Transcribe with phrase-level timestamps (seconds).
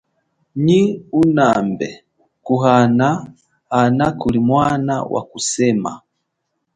[0.63, 0.81] Nyi
[1.19, 1.89] unambe
[2.45, 3.07] kuhana
[3.71, 5.91] hana kulimwana wakusema.